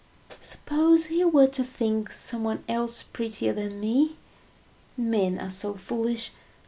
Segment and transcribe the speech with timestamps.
[0.39, 4.15] "Suppose he were to think someone else prettier than me?
[4.97, 6.31] Men are so foolish!